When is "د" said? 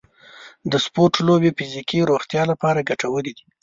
0.71-0.73, 1.51-1.55